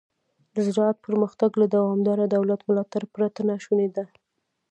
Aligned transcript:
د 0.55 0.55
زراعت 0.67 0.97
پرمختګ 1.05 1.51
له 1.61 1.65
دوامداره 1.75 2.25
دولت 2.35 2.61
ملاتړ 2.69 3.03
پرته 3.15 3.41
ناشونی 3.49 3.87
دی. 3.95 4.05